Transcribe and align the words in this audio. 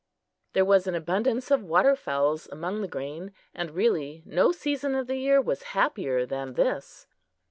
There 0.53 0.65
was 0.65 0.87
an 0.87 0.95
abundance 0.95 1.51
of 1.51 1.61
water 1.63 1.95
fowls 1.95 2.47
among 2.51 2.81
the 2.81 2.87
grain; 2.87 3.33
and 3.53 3.69
really 3.69 4.23
no 4.25 4.51
season 4.51 4.95
of 4.95 5.05
the 5.05 5.17
year 5.17 5.39
was 5.39 5.61
happier 5.77 6.25
than 6.25 6.53
this. 6.55 7.05